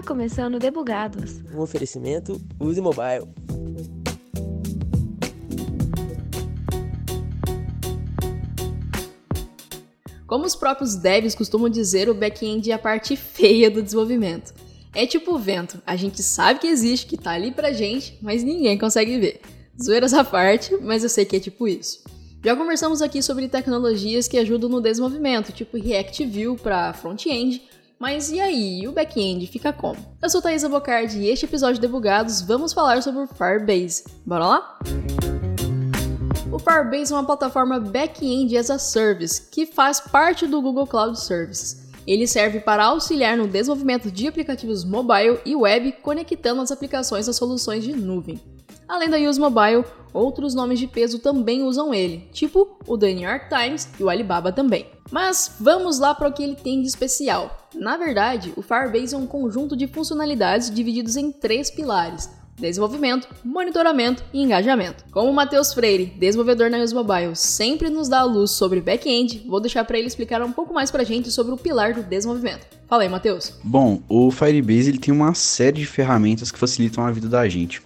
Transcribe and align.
Está 0.00 0.14
começando 0.14 0.58
Debugados. 0.58 1.42
Um 1.54 1.60
oferecimento 1.60 2.40
Use 2.58 2.80
Mobile. 2.80 3.28
Como 10.26 10.46
os 10.46 10.56
próprios 10.56 10.96
devs 10.96 11.34
costumam 11.34 11.68
dizer, 11.68 12.08
o 12.08 12.14
back-end 12.14 12.70
é 12.70 12.74
a 12.74 12.78
parte 12.78 13.14
feia 13.14 13.70
do 13.70 13.82
desenvolvimento. 13.82 14.54
É 14.94 15.06
tipo 15.06 15.34
o 15.34 15.38
vento, 15.38 15.82
a 15.86 15.94
gente 15.96 16.22
sabe 16.22 16.60
que 16.60 16.66
existe, 16.66 17.06
que 17.06 17.18
tá 17.18 17.32
ali 17.32 17.52
pra 17.52 17.70
gente, 17.70 18.18
mas 18.22 18.42
ninguém 18.42 18.78
consegue 18.78 19.18
ver. 19.18 19.42
Zoeiras 19.78 20.14
à 20.14 20.24
parte, 20.24 20.74
mas 20.80 21.02
eu 21.02 21.10
sei 21.10 21.26
que 21.26 21.36
é 21.36 21.40
tipo 21.40 21.68
isso. 21.68 22.02
Já 22.42 22.56
conversamos 22.56 23.02
aqui 23.02 23.22
sobre 23.22 23.48
tecnologias 23.48 24.26
que 24.26 24.38
ajudam 24.38 24.70
no 24.70 24.80
desenvolvimento, 24.80 25.52
tipo 25.52 25.76
React 25.76 26.24
View 26.24 26.56
para 26.56 26.94
front-end, 26.94 27.60
mas 28.00 28.30
e 28.30 28.40
aí, 28.40 28.88
o 28.88 28.92
back-end 28.92 29.46
fica 29.46 29.74
como? 29.74 29.98
Eu 30.22 30.30
sou 30.30 30.40
Thaisa 30.40 30.70
Bocardi 30.70 31.18
e 31.18 31.28
este 31.28 31.44
episódio 31.44 31.74
de 31.74 31.82
Debugados 31.82 32.40
vamos 32.40 32.72
falar 32.72 33.02
sobre 33.02 33.20
o 33.20 33.26
Firebase. 33.26 34.04
Bora 34.24 34.46
lá? 34.46 34.78
O 36.50 36.58
Firebase 36.58 37.12
é 37.12 37.16
uma 37.16 37.26
plataforma 37.26 37.78
back-end 37.78 38.56
as 38.56 38.70
a 38.70 38.78
service 38.78 39.50
que 39.50 39.66
faz 39.66 40.00
parte 40.00 40.46
do 40.46 40.62
Google 40.62 40.86
Cloud 40.86 41.20
Services. 41.20 41.90
Ele 42.06 42.26
serve 42.26 42.60
para 42.60 42.86
auxiliar 42.86 43.36
no 43.36 43.46
desenvolvimento 43.46 44.10
de 44.10 44.26
aplicativos 44.26 44.82
mobile 44.82 45.38
e 45.44 45.54
web, 45.54 45.92
conectando 46.00 46.62
as 46.62 46.72
aplicações 46.72 47.28
às 47.28 47.36
soluções 47.36 47.84
de 47.84 47.92
nuvem. 47.92 48.40
Além 48.88 49.10
da 49.10 49.18
Use 49.18 49.38
Mobile, 49.38 49.84
outros 50.14 50.54
nomes 50.54 50.78
de 50.78 50.86
peso 50.86 51.18
também 51.18 51.62
usam 51.62 51.92
ele, 51.92 52.30
tipo 52.32 52.78
o 52.86 52.96
The 52.96 53.12
New 53.12 53.28
York 53.28 53.50
Times 53.50 53.90
e 54.00 54.02
o 54.02 54.08
Alibaba 54.08 54.50
também. 54.50 54.86
Mas 55.10 55.54
vamos 55.60 55.98
lá 55.98 56.14
para 56.14 56.28
o 56.28 56.32
que 56.32 56.42
ele 56.42 56.56
tem 56.56 56.80
de 56.80 56.88
especial. 56.88 57.59
Na 57.74 57.96
verdade, 57.96 58.52
o 58.56 58.62
Firebase 58.62 59.14
é 59.14 59.18
um 59.18 59.26
conjunto 59.26 59.76
de 59.76 59.86
funcionalidades 59.86 60.70
divididos 60.70 61.16
em 61.16 61.30
três 61.30 61.70
pilares: 61.70 62.30
desenvolvimento, 62.58 63.28
monitoramento 63.44 64.24
e 64.32 64.42
engajamento. 64.42 65.04
Como 65.10 65.30
o 65.30 65.34
Matheus 65.34 65.72
Freire, 65.72 66.06
desenvolvedor 66.18 66.70
na 66.70 66.78
Use 66.78 66.94
Mobile, 66.94 67.34
sempre 67.34 67.88
nos 67.88 68.08
dá 68.08 68.20
a 68.20 68.24
luz 68.24 68.50
sobre 68.50 68.80
back-end, 68.80 69.44
vou 69.46 69.60
deixar 69.60 69.84
para 69.84 69.98
ele 69.98 70.08
explicar 70.08 70.42
um 70.42 70.52
pouco 70.52 70.74
mais 70.74 70.90
para 70.90 71.02
a 71.02 71.06
gente 71.06 71.30
sobre 71.30 71.52
o 71.52 71.56
pilar 71.56 71.94
do 71.94 72.02
desenvolvimento. 72.02 72.66
Fala 72.88 73.04
aí, 73.04 73.08
Matheus. 73.08 73.54
Bom, 73.62 74.02
o 74.08 74.30
Firebase 74.30 74.90
ele 74.90 74.98
tem 74.98 75.14
uma 75.14 75.34
série 75.34 75.78
de 75.78 75.86
ferramentas 75.86 76.50
que 76.50 76.58
facilitam 76.58 77.04
a 77.04 77.10
vida 77.10 77.28
da 77.28 77.48
gente 77.48 77.82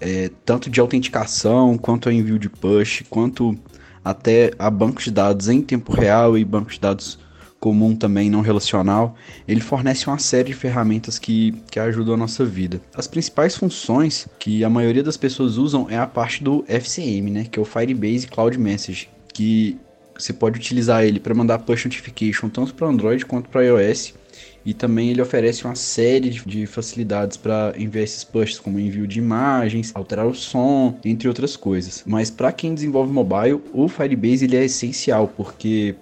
é, 0.00 0.30
tanto 0.44 0.68
de 0.68 0.80
autenticação, 0.80 1.76
quanto 1.78 2.10
envio 2.10 2.38
de 2.38 2.48
push, 2.48 3.02
quanto 3.08 3.56
até 4.04 4.52
a 4.58 4.70
bancos 4.70 5.04
de 5.04 5.10
dados 5.10 5.48
em 5.48 5.60
tempo 5.60 5.92
real 5.92 6.36
e 6.38 6.44
bancos 6.44 6.74
de 6.74 6.80
dados 6.80 7.18
comum 7.58 7.94
também, 7.96 8.30
não 8.30 8.40
relacional, 8.40 9.16
ele 9.46 9.60
fornece 9.60 10.06
uma 10.06 10.18
série 10.18 10.48
de 10.48 10.54
ferramentas 10.54 11.18
que, 11.18 11.52
que 11.70 11.80
ajudam 11.80 12.14
a 12.14 12.16
nossa 12.16 12.44
vida. 12.44 12.80
As 12.94 13.06
principais 13.06 13.56
funções 13.56 14.28
que 14.38 14.62
a 14.62 14.70
maioria 14.70 15.02
das 15.02 15.16
pessoas 15.16 15.56
usam 15.56 15.88
é 15.90 15.96
a 15.96 16.06
parte 16.06 16.44
do 16.44 16.64
FCM, 16.68 17.30
né, 17.30 17.46
que 17.50 17.58
é 17.58 17.62
o 17.62 17.64
Firebase 17.64 18.28
Cloud 18.28 18.58
Message, 18.58 19.08
que 19.32 19.78
você 20.18 20.32
pode 20.32 20.58
utilizar 20.58 21.04
ele 21.04 21.20
para 21.20 21.34
mandar 21.34 21.58
push 21.58 21.84
notification 21.84 22.48
tanto 22.48 22.74
para 22.74 22.86
Android 22.86 23.24
quanto 23.26 23.48
para 23.48 23.64
iOS 23.64 24.14
e 24.66 24.74
também 24.74 25.10
ele 25.10 25.22
oferece 25.22 25.64
uma 25.64 25.76
série 25.76 26.30
de 26.30 26.66
facilidades 26.66 27.36
para 27.36 27.72
enviar 27.78 28.02
esses 28.02 28.24
pushes, 28.24 28.58
como 28.58 28.80
envio 28.80 29.06
de 29.06 29.20
imagens, 29.20 29.92
alterar 29.94 30.26
o 30.26 30.34
som, 30.34 30.98
entre 31.04 31.28
outras 31.28 31.56
coisas. 31.56 32.02
Mas 32.04 32.30
para 32.30 32.50
quem 32.50 32.74
desenvolve 32.74 33.12
mobile, 33.12 33.60
o 33.72 33.88
Firebase 33.88 34.44
ele 34.44 34.56
é 34.56 34.64
essencial, 34.64 35.28
porque 35.28 35.94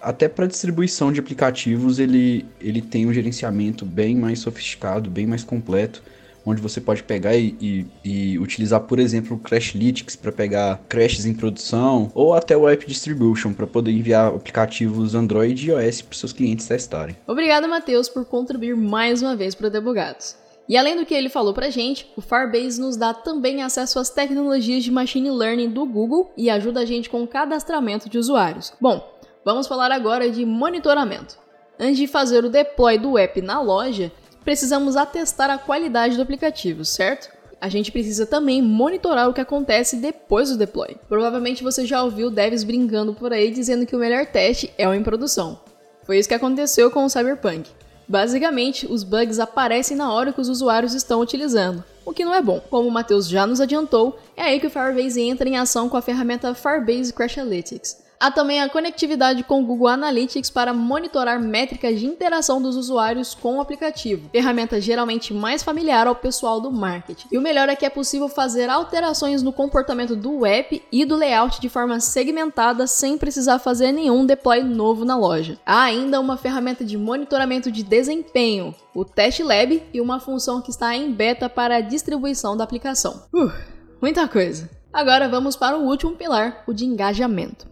até 0.00 0.28
para 0.28 0.46
distribuição 0.46 1.12
de 1.12 1.20
aplicativos 1.20 1.98
ele, 1.98 2.46
ele 2.60 2.80
tem 2.80 3.06
um 3.06 3.12
gerenciamento 3.12 3.84
bem 3.84 4.16
mais 4.16 4.38
sofisticado, 4.38 5.10
bem 5.10 5.26
mais 5.26 5.44
completo 5.44 6.02
onde 6.44 6.60
você 6.60 6.80
pode 6.80 7.02
pegar 7.02 7.36
e, 7.36 7.56
e, 7.60 7.86
e 8.04 8.38
utilizar, 8.38 8.80
por 8.80 8.98
exemplo, 8.98 9.36
o 9.36 9.38
Crashlytics 9.38 10.16
para 10.16 10.32
pegar 10.32 10.80
crashes 10.88 11.26
em 11.26 11.34
produção, 11.34 12.10
ou 12.14 12.34
até 12.34 12.56
o 12.56 12.68
App 12.68 12.86
Distribution 12.86 13.52
para 13.52 13.66
poder 13.66 13.92
enviar 13.92 14.34
aplicativos 14.34 15.14
Android 15.14 15.66
e 15.66 15.70
iOS 15.70 16.02
para 16.02 16.16
seus 16.16 16.32
clientes 16.32 16.66
testarem. 16.66 17.16
Obrigado, 17.26 17.68
Matheus, 17.68 18.08
por 18.08 18.24
contribuir 18.24 18.76
mais 18.76 19.22
uma 19.22 19.36
vez 19.36 19.54
para 19.54 19.68
Debugados. 19.68 20.36
E 20.68 20.76
além 20.76 20.96
do 20.96 21.04
que 21.04 21.14
ele 21.14 21.28
falou 21.28 21.52
pra 21.52 21.68
gente, 21.68 22.06
o 22.16 22.20
Firebase 22.20 22.80
nos 22.80 22.96
dá 22.96 23.12
também 23.12 23.60
acesso 23.60 23.98
às 23.98 24.08
tecnologias 24.08 24.84
de 24.84 24.90
machine 24.90 25.30
learning 25.30 25.70
do 25.70 25.84
Google 25.84 26.32
e 26.36 26.48
ajuda 26.48 26.80
a 26.80 26.84
gente 26.84 27.10
com 27.10 27.24
o 27.24 27.26
cadastramento 27.26 28.08
de 28.08 28.16
usuários. 28.16 28.72
Bom, 28.80 29.19
vamos 29.44 29.66
falar 29.66 29.92
agora 29.92 30.30
de 30.30 30.44
monitoramento. 30.44 31.38
Antes 31.78 31.96
de 31.96 32.06
fazer 32.06 32.44
o 32.44 32.50
deploy 32.50 32.98
do 32.98 33.16
app 33.16 33.40
na 33.40 33.60
loja, 33.60 34.12
precisamos 34.44 34.96
atestar 34.96 35.50
a 35.50 35.58
qualidade 35.58 36.16
do 36.16 36.22
aplicativo, 36.22 36.84
certo? 36.84 37.30
A 37.60 37.68
gente 37.68 37.92
precisa 37.92 38.26
também 38.26 38.62
monitorar 38.62 39.28
o 39.28 39.34
que 39.34 39.40
acontece 39.40 39.96
depois 39.96 40.50
do 40.50 40.56
deploy. 40.56 40.96
Provavelmente 41.08 41.62
você 41.62 41.84
já 41.84 42.02
ouviu 42.02 42.30
devs 42.30 42.64
brincando 42.64 43.12
por 43.12 43.32
aí 43.32 43.50
dizendo 43.50 43.84
que 43.84 43.94
o 43.94 43.98
melhor 43.98 44.26
teste 44.26 44.72
é 44.78 44.88
o 44.88 44.94
em 44.94 45.02
produção. 45.02 45.60
Foi 46.04 46.18
isso 46.18 46.28
que 46.28 46.34
aconteceu 46.34 46.90
com 46.90 47.04
o 47.04 47.10
Cyberpunk. 47.10 47.70
Basicamente, 48.08 48.86
os 48.90 49.04
bugs 49.04 49.38
aparecem 49.38 49.96
na 49.96 50.12
hora 50.12 50.32
que 50.32 50.40
os 50.40 50.48
usuários 50.48 50.94
estão 50.94 51.20
utilizando, 51.20 51.84
o 52.04 52.12
que 52.12 52.24
não 52.24 52.34
é 52.34 52.42
bom. 52.42 52.60
Como 52.68 52.88
o 52.88 52.90
Matheus 52.90 53.28
já 53.28 53.46
nos 53.46 53.60
adiantou, 53.60 54.18
é 54.36 54.42
aí 54.42 54.58
que 54.58 54.66
o 54.66 54.70
Firebase 54.70 55.20
entra 55.20 55.48
em 55.48 55.56
ação 55.56 55.88
com 55.88 55.96
a 55.96 56.02
ferramenta 56.02 56.52
Firebase 56.52 57.12
Crashlytics. 57.12 58.02
Há 58.22 58.30
também 58.30 58.60
a 58.60 58.68
conectividade 58.68 59.42
com 59.42 59.62
o 59.62 59.64
Google 59.64 59.88
Analytics 59.88 60.50
para 60.50 60.74
monitorar 60.74 61.40
métricas 61.40 61.98
de 61.98 62.04
interação 62.04 62.60
dos 62.60 62.76
usuários 62.76 63.34
com 63.34 63.56
o 63.56 63.62
aplicativo, 63.62 64.28
ferramenta 64.30 64.78
geralmente 64.78 65.32
mais 65.32 65.62
familiar 65.62 66.06
ao 66.06 66.14
pessoal 66.14 66.60
do 66.60 66.70
marketing. 66.70 67.28
E 67.32 67.38
o 67.38 67.40
melhor 67.40 67.70
é 67.70 67.74
que 67.74 67.86
é 67.86 67.88
possível 67.88 68.28
fazer 68.28 68.68
alterações 68.68 69.42
no 69.42 69.54
comportamento 69.54 70.14
do 70.14 70.44
app 70.44 70.82
e 70.92 71.06
do 71.06 71.16
layout 71.16 71.62
de 71.62 71.70
forma 71.70 71.98
segmentada 71.98 72.86
sem 72.86 73.16
precisar 73.16 73.58
fazer 73.58 73.90
nenhum 73.90 74.26
deploy 74.26 74.62
novo 74.64 75.02
na 75.02 75.16
loja. 75.16 75.58
Há 75.64 75.84
ainda 75.84 76.20
uma 76.20 76.36
ferramenta 76.36 76.84
de 76.84 76.98
monitoramento 76.98 77.72
de 77.72 77.82
desempenho, 77.82 78.74
o 78.94 79.02
Test 79.02 79.40
Lab 79.40 79.82
e 79.94 79.98
uma 79.98 80.20
função 80.20 80.60
que 80.60 80.70
está 80.70 80.94
em 80.94 81.10
beta 81.10 81.48
para 81.48 81.76
a 81.76 81.80
distribuição 81.80 82.54
da 82.54 82.64
aplicação. 82.64 83.22
Uh, 83.32 83.50
muita 83.98 84.28
coisa. 84.28 84.68
Agora 84.92 85.28
vamos 85.28 85.54
para 85.54 85.78
o 85.78 85.84
último 85.84 86.16
pilar, 86.16 86.64
o 86.66 86.72
de 86.72 86.84
engajamento. 86.84 87.68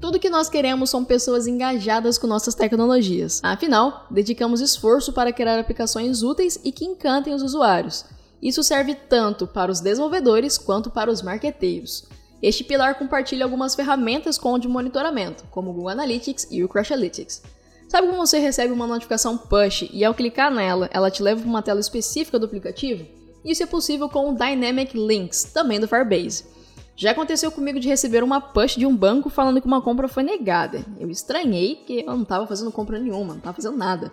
Tudo 0.00 0.18
que 0.18 0.30
nós 0.30 0.48
queremos 0.48 0.88
são 0.88 1.04
pessoas 1.04 1.46
engajadas 1.46 2.16
com 2.16 2.26
nossas 2.26 2.54
tecnologias. 2.54 3.40
Afinal, 3.42 4.06
dedicamos 4.10 4.60
esforço 4.60 5.12
para 5.12 5.32
criar 5.32 5.58
aplicações 5.58 6.22
úteis 6.22 6.58
e 6.64 6.72
que 6.72 6.84
encantem 6.84 7.34
os 7.34 7.42
usuários. 7.42 8.06
Isso 8.40 8.62
serve 8.62 8.94
tanto 8.94 9.46
para 9.46 9.70
os 9.70 9.80
desenvolvedores 9.80 10.56
quanto 10.56 10.90
para 10.90 11.10
os 11.10 11.20
marqueteiros. 11.20 12.06
Este 12.40 12.64
pilar 12.64 12.94
compartilha 12.98 13.44
algumas 13.44 13.74
ferramentas 13.74 14.38
com 14.38 14.54
o 14.54 14.58
de 14.58 14.68
monitoramento, 14.68 15.44
como 15.50 15.70
o 15.70 15.72
Google 15.74 15.90
Analytics 15.90 16.46
e 16.50 16.64
o 16.64 16.68
Crashlytics. 16.68 17.42
Sabe 17.88 18.06
como 18.06 18.18
você 18.18 18.38
recebe 18.38 18.72
uma 18.72 18.86
notificação 18.86 19.36
push 19.36 19.88
e 19.92 20.04
ao 20.04 20.14
clicar 20.14 20.50
nela, 20.50 20.88
ela 20.92 21.10
te 21.10 21.22
leva 21.22 21.40
para 21.40 21.48
uma 21.48 21.62
tela 21.62 21.80
específica 21.80 22.38
do 22.38 22.46
aplicativo? 22.46 23.15
Isso 23.46 23.62
é 23.62 23.66
possível 23.66 24.08
com 24.08 24.30
o 24.30 24.34
Dynamic 24.34 24.98
Links, 24.98 25.44
também 25.44 25.78
do 25.78 25.86
Firebase. 25.86 26.44
Já 26.96 27.12
aconteceu 27.12 27.52
comigo 27.52 27.78
de 27.78 27.86
receber 27.86 28.24
uma 28.24 28.40
push 28.40 28.74
de 28.74 28.84
um 28.84 28.96
banco 28.96 29.30
falando 29.30 29.60
que 29.60 29.66
uma 29.68 29.80
compra 29.80 30.08
foi 30.08 30.24
negada. 30.24 30.84
Eu 30.98 31.08
estranhei 31.08 31.76
que 31.76 32.00
eu 32.00 32.06
não 32.06 32.22
estava 32.22 32.44
fazendo 32.44 32.72
compra 32.72 32.98
nenhuma, 32.98 33.28
não 33.28 33.36
estava 33.36 33.54
fazendo 33.54 33.76
nada. 33.76 34.10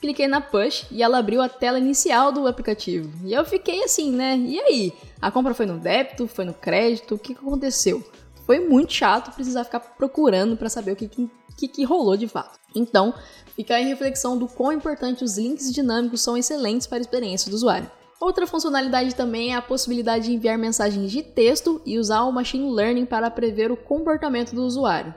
Cliquei 0.00 0.26
na 0.26 0.40
push 0.40 0.86
e 0.90 1.00
ela 1.00 1.18
abriu 1.18 1.40
a 1.40 1.48
tela 1.48 1.78
inicial 1.78 2.32
do 2.32 2.48
aplicativo. 2.48 3.08
E 3.24 3.32
eu 3.32 3.44
fiquei 3.44 3.84
assim, 3.84 4.10
né? 4.10 4.36
E 4.36 4.58
aí? 4.58 4.92
A 5.20 5.30
compra 5.30 5.54
foi 5.54 5.64
no 5.66 5.78
débito? 5.78 6.26
Foi 6.26 6.44
no 6.44 6.52
crédito? 6.52 7.14
O 7.14 7.18
que, 7.18 7.34
aconteceu? 7.34 8.02
Foi 8.44 8.58
muito 8.58 8.92
chato 8.92 9.32
precisar 9.32 9.62
ficar 9.62 9.78
procurando 9.78 10.56
para 10.56 10.68
saber 10.68 10.90
o 10.90 10.96
que, 10.96 11.08
que, 11.56 11.68
que 11.68 11.84
rolou 11.84 12.16
de 12.16 12.26
fato. 12.26 12.58
Então, 12.74 13.14
fica 13.54 13.78
em 13.78 13.86
reflexão 13.86 14.36
do 14.36 14.48
quão 14.48 14.72
importante 14.72 15.22
os 15.22 15.38
links 15.38 15.72
dinâmicos 15.72 16.20
são 16.20 16.36
excelentes 16.36 16.88
para 16.88 16.98
a 16.98 17.00
experiência 17.00 17.48
do 17.48 17.54
usuário. 17.54 17.88
Outra 18.22 18.46
funcionalidade 18.46 19.16
também 19.16 19.52
é 19.52 19.56
a 19.56 19.60
possibilidade 19.60 20.26
de 20.26 20.32
enviar 20.32 20.56
mensagens 20.56 21.10
de 21.10 21.24
texto 21.24 21.82
e 21.84 21.98
usar 21.98 22.22
o 22.22 22.30
machine 22.30 22.72
learning 22.72 23.04
para 23.04 23.28
prever 23.28 23.72
o 23.72 23.76
comportamento 23.76 24.54
do 24.54 24.62
usuário. 24.62 25.12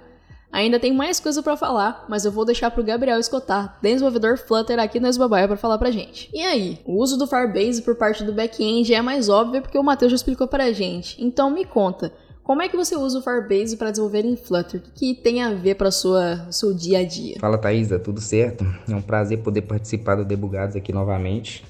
Ainda 0.51 0.79
tem 0.79 0.91
mais 0.91 1.19
coisa 1.19 1.43
para 1.43 1.55
falar, 1.55 2.03
mas 2.09 2.25
eu 2.25 2.31
vou 2.31 2.43
deixar 2.43 2.71
para 2.71 2.81
o 2.81 2.83
Gabriel 2.83 3.19
Escotar, 3.19 3.77
desenvolvedor 3.79 4.39
Flutter 4.39 4.79
aqui 4.79 4.99
no 4.99 5.07
Esbabaia 5.07 5.47
para 5.47 5.55
falar 5.55 5.77
pra 5.77 5.91
gente. 5.91 6.31
E 6.33 6.41
aí, 6.41 6.79
o 6.83 6.99
uso 6.99 7.15
do 7.15 7.27
Firebase 7.27 7.83
por 7.83 7.93
parte 7.93 8.23
do 8.23 8.33
back-end 8.33 8.91
é 8.91 9.03
mais 9.03 9.29
óbvio 9.29 9.61
porque 9.61 9.77
o 9.77 9.83
Matheus 9.83 10.11
já 10.11 10.15
explicou 10.15 10.47
pra 10.47 10.71
gente. 10.71 11.23
Então 11.23 11.51
me 11.51 11.63
conta, 11.63 12.11
como 12.43 12.63
é 12.63 12.67
que 12.67 12.75
você 12.75 12.95
usa 12.95 13.19
o 13.19 13.21
Firebase 13.21 13.77
para 13.77 13.91
desenvolver 13.91 14.25
em 14.25 14.35
Flutter? 14.35 14.81
O 14.81 14.91
que 14.91 15.13
tem 15.13 15.43
a 15.43 15.53
ver 15.53 15.75
para 15.75 15.91
sua 15.91 16.47
seu 16.49 16.73
dia 16.73 17.01
a 17.01 17.05
dia? 17.05 17.35
Fala 17.39 17.59
Thaisa, 17.59 17.99
tudo 17.99 18.19
certo? 18.19 18.65
É 18.89 18.95
um 18.95 19.01
prazer 19.01 19.43
poder 19.43 19.61
participar 19.61 20.15
do 20.15 20.25
Debugados 20.25 20.75
aqui 20.75 20.91
novamente. 20.91 21.63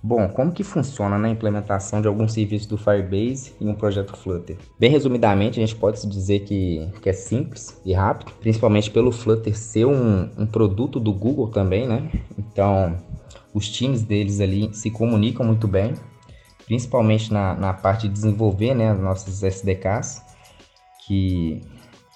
Bom, 0.00 0.28
como 0.28 0.52
que 0.52 0.62
funciona 0.62 1.18
na 1.18 1.28
implementação 1.28 2.00
de 2.00 2.06
algum 2.06 2.28
serviço 2.28 2.68
do 2.68 2.78
Firebase 2.78 3.54
em 3.60 3.68
um 3.68 3.74
projeto 3.74 4.16
Flutter? 4.16 4.56
Bem 4.78 4.90
resumidamente, 4.90 5.58
a 5.58 5.66
gente 5.66 5.74
pode 5.74 6.06
dizer 6.06 6.40
que, 6.40 6.88
que 7.02 7.08
é 7.08 7.12
simples 7.12 7.80
e 7.84 7.92
rápido, 7.92 8.32
principalmente 8.40 8.90
pelo 8.90 9.10
Flutter 9.10 9.58
ser 9.58 9.86
um, 9.86 10.30
um 10.38 10.46
produto 10.46 11.00
do 11.00 11.12
Google 11.12 11.48
também, 11.48 11.88
né? 11.88 12.10
Então, 12.38 12.96
os 13.52 13.68
times 13.68 14.02
deles 14.02 14.40
ali 14.40 14.72
se 14.72 14.88
comunicam 14.88 15.44
muito 15.44 15.66
bem, 15.66 15.94
principalmente 16.64 17.32
na, 17.32 17.54
na 17.54 17.72
parte 17.72 18.06
de 18.06 18.14
desenvolver 18.14 18.74
né, 18.74 18.90
as 18.90 19.00
nossas 19.00 19.42
SDKs, 19.42 20.22
que 21.06 21.60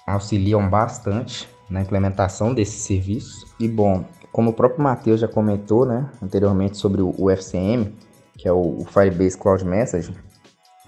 auxiliam 0.07 0.69
bastante 0.69 1.49
na 1.69 1.81
implementação 1.81 2.53
desses 2.53 2.81
serviços. 2.81 3.53
E 3.59 3.67
bom, 3.67 4.05
como 4.33 4.49
o 4.49 4.53
próprio 4.53 4.83
Matheus 4.83 5.19
já 5.19 5.27
comentou 5.27 5.85
né, 5.85 6.09
anteriormente 6.21 6.75
sobre 6.75 7.03
o, 7.03 7.29
FCM, 7.29 7.95
que 8.35 8.47
é 8.47 8.51
o, 8.51 8.83
Firebase 8.87 9.37
Cloud 9.37 9.63
Message, 9.63 10.11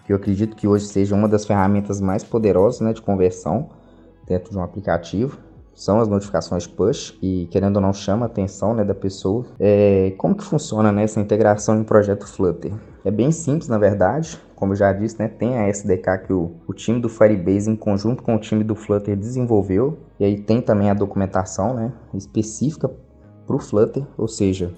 que 0.03 0.11
eu 0.11 0.17
acredito 0.17 0.55
que 0.55 0.67
hoje 0.67 0.85
seja 0.85 1.13
uma 1.13 1.29
das 1.29 1.45
ferramentas 1.45 2.01
mais 2.01 2.23
poderosas 2.23 2.81
né, 2.81 2.91
de 2.91 3.03
conversão 3.03 3.69
dentro 4.25 4.51
de 4.51 4.57
um 4.57 4.63
aplicativo, 4.63 5.37
são 5.75 5.99
as 5.99 6.07
notificações 6.07 6.65
push 6.65 7.15
e 7.21 7.47
querendo 7.51 7.75
ou 7.75 7.81
não 7.81 7.93
chama 7.93 8.25
a 8.25 8.27
atenção 8.27 8.73
né, 8.73 8.83
da 8.83 8.95
pessoa. 8.95 9.45
É, 9.59 10.13
como 10.17 10.33
que 10.33 10.43
funciona 10.43 10.91
né, 10.91 11.03
essa 11.03 11.19
integração 11.19 11.79
em 11.79 11.83
projeto 11.83 12.25
Flutter? 12.25 12.73
É 13.03 13.11
bem 13.11 13.31
simples 13.31 13.67
na 13.67 13.77
verdade, 13.77 14.39
como 14.55 14.71
eu 14.71 14.77
já 14.77 14.91
disse, 14.91 15.19
né, 15.19 15.27
tem 15.27 15.55
a 15.59 15.67
SDK 15.69 16.25
que 16.25 16.33
o, 16.33 16.53
o 16.65 16.73
time 16.73 16.99
do 16.99 17.09
Firebase 17.09 17.69
em 17.69 17.75
conjunto 17.75 18.23
com 18.23 18.35
o 18.35 18.39
time 18.39 18.63
do 18.63 18.73
Flutter 18.73 19.15
desenvolveu 19.15 19.99
e 20.19 20.25
aí 20.25 20.39
tem 20.39 20.61
também 20.61 20.89
a 20.89 20.95
documentação 20.95 21.75
né, 21.75 21.93
específica 22.13 22.89
para 23.45 23.55
o 23.55 23.59
Flutter, 23.59 24.03
ou 24.17 24.27
seja, 24.27 24.71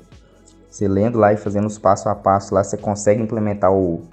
você 0.70 0.88
lendo 0.88 1.18
lá 1.18 1.34
e 1.34 1.38
fazendo 1.38 1.66
os 1.66 1.80
passo 1.80 2.10
a 2.10 2.16
passo 2.16 2.54
lá, 2.54 2.64
você 2.64 2.78
consegue 2.78 3.22
implementar 3.22 3.72
o, 3.74 4.04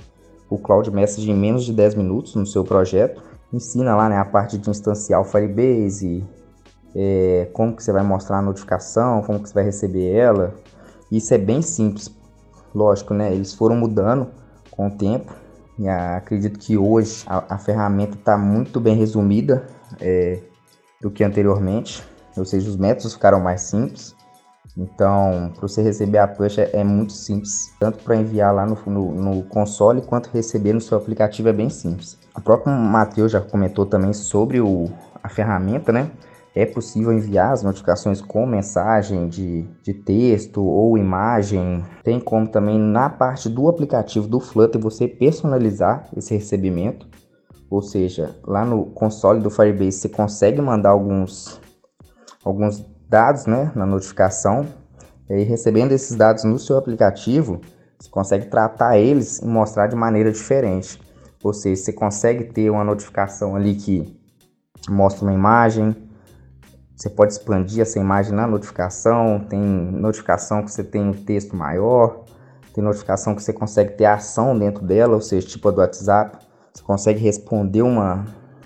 o 0.49 0.59
Cloud 0.59 0.91
Message 0.91 1.31
em 1.31 1.35
menos 1.35 1.65
de 1.65 1.73
10 1.73 1.95
minutos 1.97 2.35
no 2.35 2.47
seu 2.47 2.65
projeto. 2.65 3.23
Ensina 3.53 3.95
lá 3.95 4.09
né, 4.09 4.17
a 4.17 4.25
parte 4.25 4.57
de 4.57 4.71
instanciar 4.71 5.21
o 5.21 5.25
Firebase, 5.25 6.25
é, 6.95 7.49
como 7.53 7.75
que 7.75 7.83
você 7.83 7.93
vai 7.93 8.03
mostrar 8.03 8.39
a 8.39 8.43
notificação, 8.43 9.23
como 9.23 9.41
que 9.41 9.49
você 9.49 9.55
vai 9.55 9.65
receber 9.65 10.13
ela. 10.13 10.55
Isso 11.11 11.35
é 11.35 11.39
bem 11.39 11.61
simples, 11.61 12.11
lógico, 12.75 13.13
né? 13.13 13.33
Eles 13.33 13.53
foram 13.53 13.77
mudando 13.77 14.29
com 14.71 14.89
o 14.89 14.91
tempo. 14.91 15.33
E 15.79 15.89
acredito 15.89 16.59
que 16.59 16.79
hoje 16.79 17.25
a, 17.27 17.55
a 17.57 17.59
ferramenta 17.59 18.17
está 18.17 18.39
muito 18.39 18.81
bem 18.81 18.97
resumida 18.97 19.67
é, 20.01 20.41
do 21.01 21.11
que 21.11 21.25
anteriormente, 21.25 22.03
ou 22.37 22.45
seja, 22.45 22.69
os 22.69 22.77
métodos 22.77 23.15
ficaram 23.15 23.41
mais 23.41 23.63
simples. 23.63 24.15
Então, 24.77 25.53
para 25.55 25.69
você 25.69 25.83
receber 25.83 26.19
a 26.19 26.27
push 26.27 26.59
é, 26.59 26.83
muito 26.83 27.13
simples, 27.13 27.73
tanto 27.79 28.03
para 28.03 28.17
enviar 28.17 28.53
lá 28.53 28.67
no, 28.67 28.77
no, 28.87 29.13
no, 29.13 29.43
console 29.45 30.03
quanto 30.03 30.31
receber 30.31 30.73
no 30.73 30.81
seu 30.81 30.99
aplicativo 30.99 31.49
é 31.49 31.53
bem 31.53 31.71
simples. 31.71 32.19
O 32.37 32.41
próprio 32.41 32.73
Matheus 32.73 33.31
já 33.31 33.41
comentou 33.41 33.87
também 33.87 34.13
sobre 34.13 34.61
o, 34.61 34.91
a 35.23 35.29
ferramenta, 35.29 35.93
né? 35.93 36.11
É 36.57 36.65
possível 36.65 37.13
enviar 37.13 37.53
as 37.53 37.63
notificações 37.63 38.21
com 38.21 38.47
mensagem 38.47 39.29
de, 39.29 39.63
de 39.83 39.93
texto 39.93 40.65
ou 40.65 40.97
imagem. 40.97 41.85
Tem 42.05 42.21
como 42.21 42.47
também 42.47 42.79
na 42.79 43.11
parte 43.11 43.49
do 43.49 43.69
aplicativo 43.69 44.29
do 44.29 44.39
Flutter 44.39 44.81
você 44.81 45.09
personalizar 45.09 46.09
esse 46.17 46.35
recebimento. 46.35 47.09
Ou 47.69 47.83
seja, 47.83 48.37
lá 48.47 48.65
no 48.65 48.87
console 48.87 49.41
do 49.41 49.51
Firebase 49.51 49.99
você 49.99 50.09
consegue 50.09 50.61
mandar 50.61 50.91
alguns, 50.91 51.61
alguns 52.45 52.85
dados 53.15 53.47
né, 53.47 53.71
na 53.77 53.87
notificação. 53.87 54.67
E 55.31 55.45
recebendo 55.45 55.93
esses 55.93 56.17
dados 56.17 56.43
no 56.43 56.59
seu 56.59 56.77
aplicativo, 56.77 57.61
você 57.97 58.11
consegue 58.11 58.47
tratar 58.47 58.99
eles 58.99 59.39
e 59.39 59.47
mostrar 59.47 59.87
de 59.87 59.95
maneira 59.95 60.33
diferente. 60.33 61.01
Ou 61.41 61.55
seja, 61.55 61.81
você 61.81 61.93
consegue 61.93 62.45
ter 62.45 62.71
uma 62.71 62.83
notificação 62.83 63.55
ali 63.55 63.77
que 63.77 64.19
mostra 64.89 65.25
uma 65.25 65.33
imagem, 65.33 65.95
você 66.97 67.09
pode 67.09 67.33
expandir 67.33 67.81
essa 67.81 68.01
imagem 68.01 68.33
na 68.33 68.49
notificação, 68.49 69.39
tem 69.49 69.61
notificação 69.61 70.65
que 70.65 70.73
você 70.73 70.83
tem 70.83 71.03
um 71.03 71.13
texto 71.13 71.55
maior, 71.55 72.25
tem 72.75 72.83
notificação 72.83 73.35
que 73.35 73.43
você 73.43 73.53
consegue 73.53 73.93
ter 73.93 74.07
ação 74.07 74.59
dentro 74.59 74.85
dela, 74.85 75.15
ou 75.15 75.21
seja, 75.21 75.47
tipo 75.47 75.69
a 75.69 75.71
do 75.71 75.81
WhatsApp, 75.81 76.39
você 76.73 76.83
consegue 76.83 77.21
responder 77.21 77.83
uma, 77.83 78.25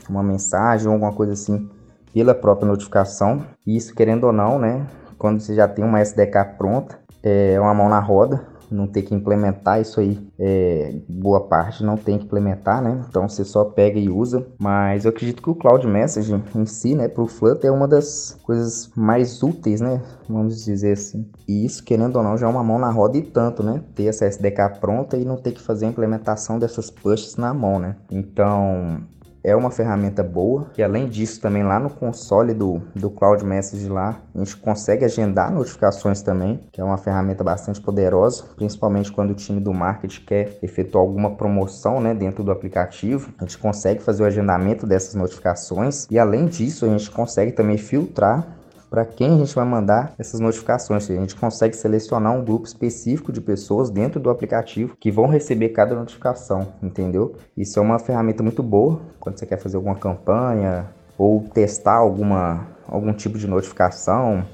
uma 0.08 0.22
mensagem 0.22 0.86
ou 0.88 0.94
alguma 0.94 1.12
coisa 1.12 1.34
assim 1.34 1.68
pela 2.12 2.34
própria 2.34 2.68
notificação. 2.68 3.44
Isso, 3.66 3.94
querendo 3.94 4.24
ou 4.24 4.32
não, 4.32 4.58
né? 4.58 4.86
Quando 5.18 5.40
você 5.40 5.54
já 5.54 5.66
tem 5.66 5.84
uma 5.84 6.00
SDK 6.00 6.56
pronta, 6.56 6.98
é 7.22 7.58
uma 7.60 7.74
mão 7.74 7.88
na 7.88 7.98
roda, 7.98 8.46
não 8.70 8.86
ter 8.86 9.02
que 9.02 9.14
implementar 9.14 9.80
isso 9.80 10.00
aí, 10.00 10.18
é, 10.38 10.94
boa 11.08 11.40
parte 11.48 11.82
não 11.82 11.96
tem 11.96 12.18
que 12.18 12.24
implementar, 12.24 12.82
né? 12.82 13.04
Então 13.08 13.28
você 13.28 13.44
só 13.44 13.64
pega 13.64 13.98
e 13.98 14.08
usa. 14.08 14.46
Mas 14.58 15.04
eu 15.04 15.10
acredito 15.10 15.42
que 15.42 15.50
o 15.50 15.54
Cloud 15.54 15.86
Message 15.86 16.34
em 16.54 16.66
si, 16.66 16.94
né, 16.94 17.08
para 17.08 17.22
o 17.22 17.26
Flutter 17.26 17.68
é 17.68 17.72
uma 17.72 17.88
das 17.88 18.38
coisas 18.42 18.90
mais 18.94 19.42
úteis, 19.42 19.80
né? 19.80 20.02
Vamos 20.28 20.64
dizer 20.64 20.92
assim. 20.92 21.26
E 21.46 21.64
isso, 21.64 21.82
querendo 21.84 22.16
ou 22.16 22.22
não, 22.22 22.36
já 22.36 22.46
é 22.46 22.50
uma 22.50 22.62
mão 22.62 22.78
na 22.78 22.90
roda 22.90 23.16
e 23.16 23.22
tanto, 23.22 23.62
né? 23.62 23.82
Ter 23.94 24.04
essa 24.04 24.26
SDK 24.26 24.80
pronta 24.80 25.16
e 25.16 25.24
não 25.24 25.36
ter 25.36 25.52
que 25.52 25.62
fazer 25.62 25.86
a 25.86 25.88
implementação 25.88 26.58
dessas 26.58 26.90
pushes 26.90 27.36
na 27.36 27.54
mão, 27.54 27.78
né? 27.78 27.96
Então, 28.10 29.00
é 29.42 29.54
uma 29.54 29.70
ferramenta 29.70 30.22
boa. 30.22 30.66
E 30.76 30.82
além 30.82 31.08
disso, 31.08 31.40
também 31.40 31.62
lá 31.62 31.78
no 31.78 31.90
console 31.90 32.54
do, 32.54 32.80
do 32.94 33.10
Cloud 33.10 33.44
Message 33.44 33.88
lá, 33.88 34.20
a 34.34 34.38
gente 34.38 34.56
consegue 34.56 35.04
agendar 35.04 35.52
notificações 35.52 36.22
também, 36.22 36.60
que 36.72 36.80
é 36.80 36.84
uma 36.84 36.98
ferramenta 36.98 37.42
bastante 37.42 37.80
poderosa, 37.80 38.44
principalmente 38.56 39.12
quando 39.12 39.30
o 39.30 39.34
time 39.34 39.60
do 39.60 39.72
marketing 39.72 40.24
quer 40.24 40.58
efetuar 40.62 41.02
alguma 41.02 41.36
promoção 41.36 42.00
né, 42.00 42.14
dentro 42.14 42.42
do 42.42 42.50
aplicativo. 42.50 43.32
A 43.38 43.44
gente 43.44 43.58
consegue 43.58 44.02
fazer 44.02 44.22
o 44.22 44.26
agendamento 44.26 44.86
dessas 44.86 45.14
notificações 45.14 46.06
e 46.10 46.18
além 46.18 46.46
disso, 46.46 46.84
a 46.84 46.88
gente 46.88 47.10
consegue 47.10 47.52
também 47.52 47.78
filtrar 47.78 48.57
para 48.90 49.04
quem 49.04 49.34
a 49.34 49.38
gente 49.38 49.54
vai 49.54 49.64
mandar 49.64 50.14
essas 50.18 50.40
notificações. 50.40 51.10
A 51.10 51.14
gente 51.14 51.36
consegue 51.36 51.76
selecionar 51.76 52.32
um 52.32 52.44
grupo 52.44 52.66
específico 52.66 53.32
de 53.32 53.40
pessoas 53.40 53.90
dentro 53.90 54.18
do 54.18 54.30
aplicativo 54.30 54.96
que 54.98 55.10
vão 55.10 55.26
receber 55.26 55.70
cada 55.70 55.94
notificação, 55.94 56.68
entendeu? 56.82 57.34
Isso 57.56 57.78
é 57.78 57.82
uma 57.82 57.98
ferramenta 57.98 58.42
muito 58.42 58.62
boa 58.62 59.00
quando 59.20 59.38
você 59.38 59.46
quer 59.46 59.58
fazer 59.58 59.76
alguma 59.76 59.96
campanha 59.96 60.86
ou 61.16 61.44
testar 61.52 61.96
alguma, 61.96 62.66
algum 62.86 63.12
tipo 63.12 63.38
de 63.38 63.46
notificação, 63.46 64.44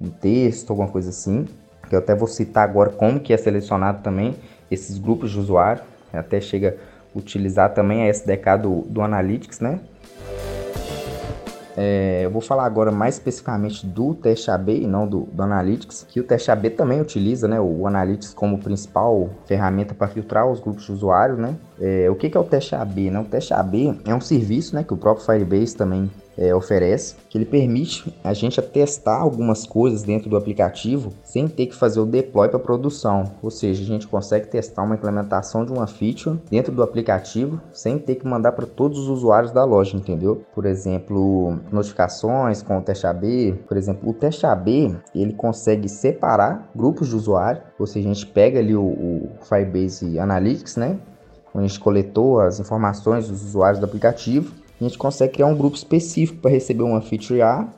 um 0.00 0.08
texto, 0.08 0.70
alguma 0.70 0.88
coisa 0.88 1.10
assim. 1.10 1.46
Eu 1.90 1.98
até 1.98 2.14
vou 2.14 2.28
citar 2.28 2.68
agora 2.68 2.90
como 2.90 3.18
que 3.18 3.32
é 3.32 3.36
selecionado 3.36 4.02
também 4.02 4.36
esses 4.70 4.98
grupos 4.98 5.30
de 5.30 5.38
usuário. 5.38 5.82
Até 6.12 6.40
chega 6.40 6.76
a 7.14 7.18
utilizar 7.18 7.74
também 7.74 8.02
a 8.02 8.08
SDK 8.08 8.58
do, 8.62 8.82
do 8.82 9.02
Analytics, 9.02 9.60
né? 9.60 9.80
É, 11.76 12.22
eu 12.24 12.30
vou 12.30 12.40
falar 12.40 12.64
agora 12.64 12.90
mais 12.90 13.14
especificamente 13.14 13.86
do 13.86 14.14
teste 14.14 14.50
AB 14.50 14.82
e 14.82 14.86
não 14.86 15.06
do, 15.06 15.28
do 15.32 15.42
Analytics, 15.42 16.06
que 16.08 16.20
o 16.20 16.24
teste 16.24 16.50
AB 16.50 16.70
também 16.70 17.00
utiliza 17.00 17.46
né, 17.46 17.60
o 17.60 17.86
Analytics 17.86 18.34
como 18.34 18.58
principal 18.58 19.30
ferramenta 19.46 19.94
para 19.94 20.08
filtrar 20.08 20.50
os 20.50 20.60
grupos 20.60 20.84
de 20.84 20.92
usuários. 20.92 21.38
Né? 21.38 21.56
É, 21.80 22.10
o 22.10 22.14
que, 22.14 22.28
que 22.28 22.36
é 22.36 22.40
o 22.40 22.44
teste 22.44 22.74
AB? 22.74 23.10
Né? 23.10 23.20
O 23.20 23.24
teste 23.24 23.54
AB 23.54 24.00
é 24.04 24.14
um 24.14 24.20
serviço 24.20 24.74
né, 24.74 24.84
que 24.84 24.92
o 24.92 24.96
próprio 24.96 25.24
Firebase 25.24 25.76
também 25.76 26.10
é, 26.40 26.54
oferece, 26.54 27.16
que 27.28 27.36
ele 27.36 27.44
permite 27.44 28.18
a 28.24 28.32
gente 28.32 28.60
testar 28.62 29.18
algumas 29.18 29.66
coisas 29.66 30.02
dentro 30.02 30.30
do 30.30 30.38
aplicativo 30.38 31.12
sem 31.22 31.46
ter 31.46 31.66
que 31.66 31.74
fazer 31.74 32.00
o 32.00 32.06
deploy 32.06 32.48
para 32.48 32.58
produção. 32.58 33.30
Ou 33.42 33.50
seja, 33.50 33.82
a 33.82 33.86
gente 33.86 34.08
consegue 34.08 34.46
testar 34.46 34.82
uma 34.82 34.94
implementação 34.94 35.66
de 35.66 35.70
uma 35.70 35.86
feature 35.86 36.38
dentro 36.50 36.72
do 36.72 36.82
aplicativo 36.82 37.60
sem 37.74 37.98
ter 37.98 38.14
que 38.14 38.26
mandar 38.26 38.52
para 38.52 38.64
todos 38.64 38.98
os 38.98 39.08
usuários 39.08 39.52
da 39.52 39.64
loja, 39.64 39.94
entendeu? 39.98 40.42
Por 40.54 40.64
exemplo, 40.64 41.58
notificações 41.70 42.62
com 42.62 42.78
o 42.78 42.80
teste 42.80 43.06
AB. 43.06 43.60
Por 43.68 43.76
exemplo, 43.76 44.08
o 44.08 44.14
teste 44.14 44.46
AB 44.46 44.96
ele 45.14 45.34
consegue 45.34 45.90
separar 45.90 46.70
grupos 46.74 47.08
de 47.08 47.16
usuários, 47.16 47.62
ou 47.78 47.86
seja, 47.86 48.08
a 48.08 48.14
gente 48.14 48.26
pega 48.26 48.58
ali 48.58 48.74
o, 48.74 48.82
o 48.82 49.30
Firebase 49.42 50.18
Analytics, 50.18 50.76
né? 50.76 50.98
Onde 51.54 51.64
a 51.64 51.68
gente 51.68 51.80
coletou 51.80 52.40
as 52.40 52.60
informações 52.60 53.28
dos 53.28 53.44
usuários 53.44 53.78
do 53.78 53.84
aplicativo 53.84 54.54
a 54.80 54.84
gente 54.84 54.96
consegue 54.96 55.34
criar 55.34 55.46
um 55.46 55.54
grupo 55.54 55.76
específico 55.76 56.40
para 56.40 56.50
receber 56.50 56.82
uma 56.82 57.02
feature 57.02 57.42
A. 57.42 57.68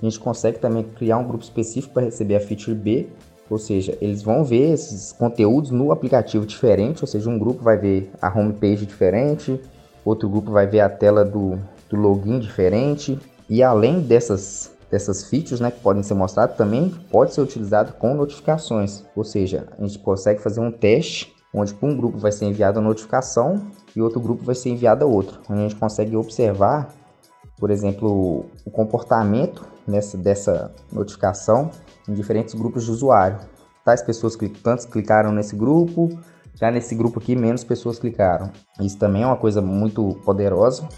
A 0.00 0.04
gente 0.04 0.20
consegue 0.20 0.58
também 0.58 0.84
criar 0.84 1.18
um 1.18 1.26
grupo 1.26 1.42
específico 1.42 1.92
para 1.92 2.04
receber 2.04 2.36
a 2.36 2.40
feature 2.40 2.76
B. 2.76 3.08
Ou 3.50 3.58
seja, 3.58 3.98
eles 4.00 4.22
vão 4.22 4.44
ver 4.44 4.72
esses 4.72 5.12
conteúdos 5.12 5.70
no 5.70 5.90
aplicativo 5.90 6.46
diferente. 6.46 7.02
Ou 7.02 7.08
seja, 7.08 7.28
um 7.28 7.38
grupo 7.38 7.62
vai 7.62 7.76
ver 7.76 8.10
a 8.22 8.28
homepage 8.28 8.86
diferente, 8.86 9.60
outro 10.04 10.28
grupo 10.28 10.52
vai 10.52 10.66
ver 10.66 10.80
a 10.80 10.88
tela 10.88 11.24
do, 11.24 11.58
do 11.90 11.96
login 11.96 12.38
diferente. 12.38 13.18
E 13.50 13.60
além 13.60 14.00
dessas, 14.00 14.70
dessas 14.88 15.28
features 15.28 15.60
né, 15.60 15.72
que 15.72 15.80
podem 15.80 16.04
ser 16.04 16.14
mostradas, 16.14 16.56
também 16.56 16.94
pode 17.10 17.34
ser 17.34 17.40
utilizado 17.40 17.94
com 17.94 18.14
notificações. 18.14 19.04
Ou 19.16 19.24
seja, 19.24 19.66
a 19.76 19.84
gente 19.84 19.98
consegue 19.98 20.40
fazer 20.40 20.60
um 20.60 20.70
teste 20.70 21.34
onde 21.52 21.74
para 21.74 21.88
um 21.88 21.96
grupo 21.96 22.16
vai 22.16 22.30
ser 22.30 22.46
enviada 22.46 22.78
a 22.78 22.82
notificação 22.82 23.60
e 23.96 24.00
outro 24.00 24.20
grupo 24.20 24.44
vai 24.44 24.54
ser 24.54 24.70
enviado 24.70 25.04
a 25.04 25.08
outro. 25.08 25.40
A 25.48 25.56
gente 25.56 25.76
consegue 25.76 26.16
observar, 26.16 26.88
por 27.58 27.70
exemplo, 27.70 28.46
o 28.64 28.70
comportamento 28.70 29.64
nessa, 29.86 30.16
dessa 30.16 30.74
notificação 30.92 31.70
em 32.08 32.14
diferentes 32.14 32.54
grupos 32.54 32.84
de 32.84 32.90
usuário. 32.90 33.38
tais 33.84 34.02
pessoas 34.02 34.36
tantos 34.62 34.84
clicaram 34.86 35.30
nesse 35.30 35.54
grupo, 35.54 36.08
já 36.54 36.70
nesse 36.70 36.94
grupo 36.94 37.18
aqui 37.18 37.36
menos 37.36 37.64
pessoas 37.64 37.98
clicaram. 37.98 38.50
Isso 38.80 38.98
também 38.98 39.22
é 39.22 39.26
uma 39.26 39.36
coisa 39.36 39.60
muito 39.60 40.20
poderosa. 40.24 40.88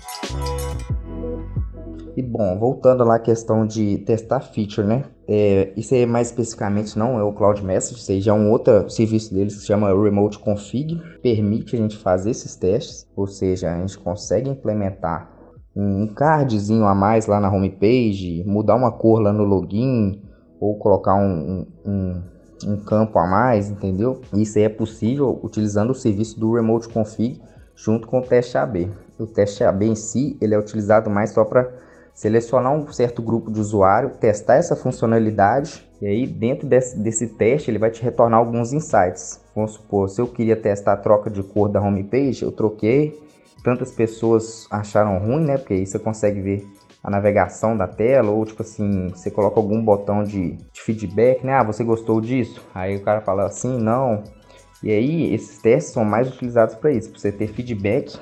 E 2.17 2.23
bom, 2.23 2.59
voltando 2.59 3.05
lá 3.05 3.17
à 3.17 3.19
questão 3.19 3.67
de 3.67 3.99
testar 3.99 4.41
feature, 4.41 4.87
né? 4.87 5.05
É, 5.29 5.71
isso 5.77 5.95
aí 5.95 6.07
mais 6.07 6.29
especificamente 6.29 6.99
não 6.99 7.19
é 7.19 7.23
o 7.23 7.31
Cloud 7.31 7.63
Message, 7.63 8.01
isso 8.01 8.11
aí 8.11 8.23
já 8.23 8.33
é 8.33 8.35
um 8.35 8.51
outro 8.51 8.89
serviço 8.89 9.35
deles 9.35 9.55
que 9.55 9.61
se 9.61 9.67
chama 9.67 9.89
Remote 9.89 10.39
Config, 10.39 10.99
permite 11.23 11.77
a 11.77 11.79
gente 11.79 11.99
fazer 11.99 12.31
esses 12.31 12.57
testes, 12.57 13.07
ou 13.15 13.27
seja, 13.27 13.71
a 13.71 13.79
gente 13.79 13.99
consegue 13.99 14.49
implementar 14.49 15.31
um 15.77 16.07
cardzinho 16.07 16.87
a 16.87 16.95
mais 16.95 17.27
lá 17.27 17.39
na 17.39 17.53
homepage, 17.53 18.43
mudar 18.47 18.77
uma 18.77 18.93
cor 18.93 19.21
lá 19.21 19.31
no 19.31 19.45
login, 19.45 20.23
ou 20.59 20.79
colocar 20.79 21.17
um, 21.17 21.67
um, 21.85 22.23
um 22.67 22.77
campo 22.79 23.19
a 23.19 23.27
mais, 23.27 23.69
entendeu? 23.69 24.23
Isso 24.33 24.57
aí 24.57 24.65
é 24.65 24.71
possível 24.71 25.39
utilizando 25.43 25.91
o 25.91 25.95
serviço 25.95 26.41
do 26.41 26.55
Remote 26.55 26.89
Config 26.89 27.43
junto 27.75 28.09
com 28.09 28.21
o 28.21 28.23
teste 28.23 28.57
AB. 28.57 28.89
O 29.19 29.27
teste 29.27 29.63
AB 29.63 29.85
em 29.85 29.95
si, 29.95 30.39
ele 30.41 30.55
é 30.55 30.59
utilizado 30.59 31.11
mais 31.11 31.33
só 31.33 31.45
para 31.45 31.85
selecionar 32.17 32.73
um 32.73 32.91
certo 32.91 33.21
grupo 33.21 33.53
de 33.53 33.61
usuário, 33.61 34.09
testar 34.19 34.55
essa 34.55 34.75
funcionalidade 34.75 35.87
e 36.01 36.07
aí 36.07 36.27
dentro 36.27 36.67
desse, 36.67 36.99
desse 36.99 37.27
teste 37.27 37.71
ele 37.71 37.79
vai 37.79 37.91
te 37.91 38.03
retornar 38.03 38.41
alguns 38.41 38.73
insights. 38.73 39.39
Vamos 39.55 39.73
supor, 39.73 40.09
se 40.09 40.21
eu 40.21 40.27
queria 40.27 40.57
testar 40.57 40.95
a 40.95 40.97
troca 40.97 41.29
de 41.29 41.43
cor 41.43 41.69
da 41.69 41.81
homepage, 41.81 42.43
eu 42.43 42.51
troquei, 42.51 43.21
tantas 43.63 43.93
pessoas 43.93 44.67
acharam 44.71 45.19
ruim, 45.19 45.45
né? 45.45 45.59
Porque 45.59 45.75
aí 45.75 45.87
você 45.87 45.99
consegue 45.99 46.41
ver 46.41 46.67
a 47.05 47.11
navegação 47.11 47.77
da 47.77 47.87
tela 47.87 48.31
ou 48.31 48.47
tipo 48.47 48.63
assim, 48.63 49.09
você 49.09 49.31
coloca 49.31 49.61
algum 49.61 49.85
botão 49.85 50.25
de, 50.25 50.53
de 50.73 50.81
feedback, 50.81 51.45
né? 51.45 51.53
Ah, 51.53 51.63
você 51.63 51.85
gostou 51.85 52.19
disso? 52.23 52.67
Aí 52.75 52.97
o 52.97 53.03
cara 53.03 53.21
fala 53.21 53.45
assim, 53.45 53.79
não. 53.79 54.25
E 54.83 54.91
aí 54.91 55.35
esses 55.35 55.59
testes 55.59 55.93
são 55.93 56.05
mais 56.05 56.29
utilizados 56.29 56.77
para 56.77 56.93
isso, 56.93 57.11
para 57.11 57.21
você 57.21 57.31
ter 57.31 57.49
feedback 57.49 58.19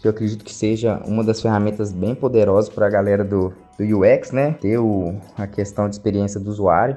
que 0.00 0.06
eu 0.06 0.10
acredito 0.10 0.44
que 0.44 0.54
seja 0.54 1.00
uma 1.06 1.22
das 1.22 1.42
ferramentas 1.42 1.92
bem 1.92 2.14
poderosas 2.14 2.72
para 2.72 2.86
a 2.86 2.90
galera 2.90 3.22
do, 3.22 3.52
do 3.78 3.98
UX, 3.98 4.32
né? 4.32 4.56
Ter 4.60 4.78
o, 4.78 5.16
a 5.36 5.46
questão 5.46 5.88
de 5.88 5.94
experiência 5.94 6.40
do 6.40 6.48
usuário. 6.48 6.96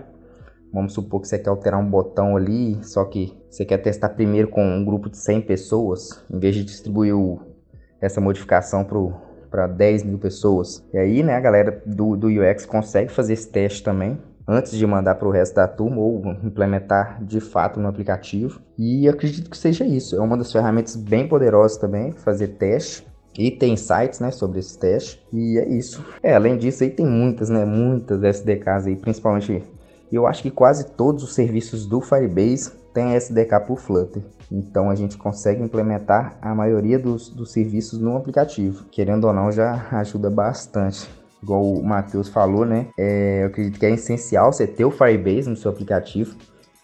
Vamos 0.71 0.93
supor 0.93 1.21
que 1.21 1.27
você 1.27 1.37
quer 1.37 1.49
alterar 1.49 1.79
um 1.79 1.85
botão 1.85 2.35
ali, 2.35 2.83
só 2.83 3.05
que 3.05 3.37
você 3.49 3.63
quer 3.63 3.77
testar 3.77 4.09
primeiro 4.09 4.47
com 4.47 4.65
um 4.65 4.83
grupo 4.83 5.09
de 5.09 5.17
100 5.17 5.41
pessoas, 5.41 6.23
em 6.31 6.39
vez 6.39 6.55
de 6.55 6.63
distribuir 6.63 7.15
o, 7.15 7.39
essa 8.01 8.19
modificação 8.19 8.87
para 9.51 9.67
10 9.67 10.03
mil 10.03 10.17
pessoas. 10.17 10.83
E 10.91 10.97
aí, 10.97 11.21
né, 11.21 11.35
a 11.35 11.39
galera 11.39 11.83
do, 11.85 12.15
do 12.15 12.27
UX 12.27 12.65
consegue 12.65 13.11
fazer 13.11 13.33
esse 13.33 13.49
teste 13.49 13.83
também 13.83 14.17
antes 14.47 14.73
de 14.77 14.85
mandar 14.85 15.15
para 15.15 15.27
o 15.27 15.31
resto 15.31 15.55
da 15.55 15.67
turma 15.67 15.97
ou 15.97 16.21
implementar 16.43 17.23
de 17.23 17.39
fato 17.39 17.79
no 17.79 17.87
aplicativo. 17.87 18.61
E 18.77 19.07
acredito 19.07 19.49
que 19.49 19.57
seja 19.57 19.85
isso. 19.85 20.15
É 20.15 20.19
uma 20.19 20.37
das 20.37 20.51
ferramentas 20.51 20.95
bem 20.95 21.27
poderosas 21.27 21.77
também, 21.77 22.11
fazer 22.11 22.49
teste. 22.49 23.05
E 23.37 23.49
tem 23.49 23.75
sites, 23.75 24.19
né, 24.19 24.29
sobre 24.29 24.59
esse 24.59 24.77
teste. 24.77 25.25
E 25.33 25.57
é 25.57 25.67
isso. 25.67 26.05
É, 26.21 26.35
além 26.35 26.57
disso 26.57 26.83
aí 26.83 26.89
tem 26.89 27.05
muitas, 27.05 27.49
né, 27.49 27.65
muitas 27.65 28.21
SDKs 28.23 28.85
aí, 28.85 28.95
principalmente 28.95 29.63
eu 30.11 30.27
acho 30.27 30.43
que 30.43 30.51
quase 30.51 30.91
todos 30.91 31.23
os 31.23 31.33
serviços 31.33 31.87
do 31.87 31.99
Firebase 31.99 32.71
têm 32.93 33.15
SDK 33.15 33.61
por 33.65 33.79
Flutter. 33.79 34.21
Então 34.51 34.91
a 34.91 34.95
gente 34.95 35.17
consegue 35.17 35.63
implementar 35.63 36.37
a 36.39 36.53
maioria 36.53 36.99
dos, 36.99 37.29
dos 37.29 37.51
serviços 37.51 37.97
no 37.99 38.15
aplicativo. 38.15 38.85
Querendo 38.91 39.25
ou 39.25 39.33
não, 39.33 39.51
já 39.51 39.87
ajuda 39.97 40.29
bastante 40.29 41.09
igual 41.43 41.61
o 41.61 41.83
Matheus 41.83 42.29
falou, 42.29 42.65
né? 42.65 42.87
É, 42.97 43.43
eu 43.43 43.47
acredito 43.47 43.77
que 43.77 43.85
é 43.85 43.91
essencial 43.91 44.51
você 44.51 44.65
ter 44.65 44.85
o 44.85 44.91
Firebase 44.91 45.49
no 45.49 45.57
seu 45.57 45.69
aplicativo, 45.69 46.35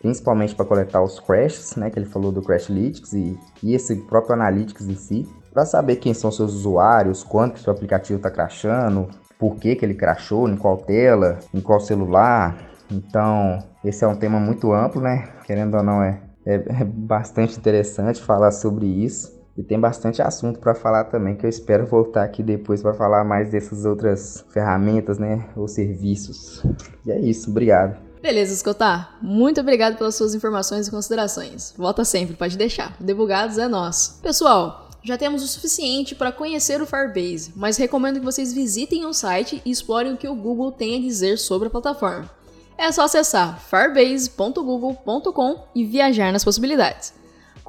principalmente 0.02 0.54
para 0.54 0.66
coletar 0.66 1.02
os 1.02 1.20
crashes, 1.20 1.76
né? 1.76 1.90
Que 1.90 1.98
ele 1.98 2.06
falou 2.06 2.32
do 2.32 2.42
Crashlytics 2.42 3.14
e, 3.14 3.40
e 3.64 3.74
esse 3.74 3.96
próprio 3.96 4.34
Analytics 4.34 4.88
em 4.88 4.96
si, 4.96 5.28
para 5.54 5.66
saber 5.66 5.96
quem 5.96 6.14
são 6.14 6.32
seus 6.32 6.54
usuários, 6.54 7.24
quanto 7.24 7.54
que 7.54 7.62
seu 7.62 7.74
aplicativo 7.74 8.18
está 8.18 8.30
crashando, 8.30 9.08
por 9.40 9.56
que, 9.56 9.76
que 9.76 9.86
ele 9.86 9.94
crashou, 9.94 10.48
em 10.48 10.58
qual 10.58 10.78
tela, 10.78 11.40
em 11.54 11.62
qual 11.62 11.80
celular. 11.80 12.70
Então, 12.92 13.60
esse 13.84 14.04
é 14.04 14.08
um 14.08 14.16
tema 14.16 14.40
muito 14.40 14.74
amplo, 14.74 15.02
né? 15.02 15.30
Querendo 15.46 15.78
ou 15.78 15.84
não, 15.84 16.04
é, 16.04 16.22
é, 16.46 16.56
é 16.56 16.84
bastante 16.84 17.58
interessante 17.58 18.22
falar 18.22 18.52
sobre 18.52 18.86
isso. 18.86 19.39
E 19.58 19.64
tem 19.64 19.80
bastante 19.80 20.22
assunto 20.22 20.60
para 20.60 20.74
falar 20.74 21.06
também, 21.06 21.36
que 21.36 21.46
eu 21.46 21.50
espero 21.50 21.86
voltar 21.86 22.24
aqui 22.24 22.42
depois 22.42 22.82
para 22.82 22.94
falar 22.94 23.24
mais 23.24 23.52
dessas 23.52 23.86
outras 23.86 24.46
ferramentas, 24.50 25.18
né, 25.18 25.50
ou 25.56 25.68
serviços. 25.68 26.64
E 27.06 27.12
é 27.12 27.20
isso, 27.20 27.50
obrigado. 27.50 27.98
Beleza, 28.22 28.54
Escotar. 28.54 29.18
Muito 29.22 29.62
obrigado 29.62 29.98
pelas 29.98 30.16
suas 30.16 30.36
informações 30.36 30.88
e 30.88 30.92
considerações. 30.92 31.74
Volta 31.78 32.04
sempre, 32.04 32.36
pode 32.36 32.58
deixar. 32.58 32.96
Debugados 33.00 33.58
é 33.58 33.68
nosso. 33.68 34.20
Pessoal, 34.22 34.90
já 35.02 35.18
temos 35.18 35.42
o 35.42 35.48
suficiente 35.48 36.14
para 36.14 36.32
conhecer 36.32 36.82
o 36.82 36.86
Firebase, 36.86 37.54
mas 37.56 37.78
recomendo 37.78 38.20
que 38.20 38.26
vocês 38.26 38.54
visitem 38.54 39.06
o 39.06 39.14
site 39.14 39.62
e 39.66 39.72
explorem 39.72 40.14
o 40.14 40.18
que 40.18 40.28
o 40.28 40.36
Google 40.36 40.72
tem 40.72 40.98
a 40.98 41.02
dizer 41.02 41.38
sobre 41.38 41.70
a 41.70 41.72
plataforma. 41.72 42.30
É 42.78 42.92
só 42.92 43.04
acessar 43.04 43.60
firebase.google.com 43.60 45.64
e 45.74 45.86
viajar 45.86 46.32
nas 46.32 46.44
possibilidades. 46.44 47.14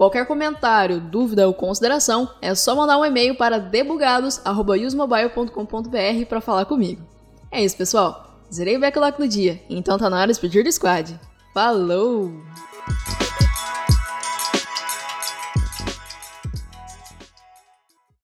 Qualquer 0.00 0.24
comentário, 0.24 0.98
dúvida 0.98 1.46
ou 1.46 1.52
consideração 1.52 2.30
é 2.40 2.54
só 2.54 2.74
mandar 2.74 2.96
um 2.96 3.04
e-mail 3.04 3.34
para 3.34 3.58
debugados@usmobile.com.br 3.58 6.26
para 6.26 6.40
falar 6.40 6.64
comigo. 6.64 7.02
É 7.52 7.62
isso, 7.62 7.76
pessoal. 7.76 8.40
Zerei 8.50 8.78
o 8.78 8.80
backlog 8.80 9.18
do 9.18 9.28
dia, 9.28 9.60
então 9.68 9.98
tá 9.98 10.08
na 10.08 10.18
hora 10.18 10.32
de 10.32 10.40
pedir 10.40 10.64
do 10.64 10.72
squad. 10.72 11.20
Falou! 11.52 12.32